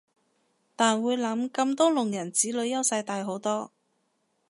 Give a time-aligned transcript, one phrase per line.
[0.75, 3.71] 但會諗咁多聾人子女優勢大好多